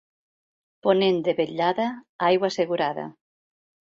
Ponent 0.85 1.19
de 1.27 1.35
vetllada, 1.41 1.85
aigua 2.31 2.51
assegurada. 2.53 3.07